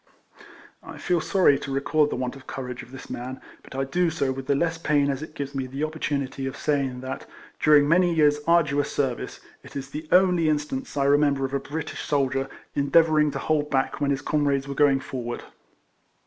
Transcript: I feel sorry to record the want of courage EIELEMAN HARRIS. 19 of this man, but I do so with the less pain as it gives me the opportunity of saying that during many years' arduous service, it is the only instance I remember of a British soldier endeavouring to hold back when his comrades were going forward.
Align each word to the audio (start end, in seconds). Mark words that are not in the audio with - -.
I 0.81 0.97
feel 0.97 1.21
sorry 1.21 1.59
to 1.59 1.71
record 1.71 2.09
the 2.09 2.15
want 2.15 2.35
of 2.35 2.47
courage 2.47 2.79
EIELEMAN 2.79 2.89
HARRIS. 2.89 2.89
19 2.89 2.95
of 2.95 3.07
this 3.07 3.09
man, 3.11 3.41
but 3.61 3.75
I 3.75 3.83
do 3.83 4.09
so 4.09 4.31
with 4.31 4.47
the 4.47 4.55
less 4.55 4.79
pain 4.79 5.11
as 5.11 5.21
it 5.21 5.35
gives 5.35 5.53
me 5.53 5.67
the 5.67 5.83
opportunity 5.83 6.47
of 6.47 6.57
saying 6.57 7.01
that 7.01 7.29
during 7.59 7.87
many 7.87 8.11
years' 8.11 8.39
arduous 8.47 8.91
service, 8.91 9.41
it 9.61 9.75
is 9.75 9.91
the 9.91 10.07
only 10.11 10.49
instance 10.49 10.97
I 10.97 11.03
remember 11.03 11.45
of 11.45 11.53
a 11.53 11.59
British 11.59 12.01
soldier 12.03 12.49
endeavouring 12.73 13.29
to 13.29 13.37
hold 13.37 13.69
back 13.69 14.01
when 14.01 14.09
his 14.09 14.23
comrades 14.23 14.67
were 14.67 14.73
going 14.73 15.01
forward. 15.01 15.43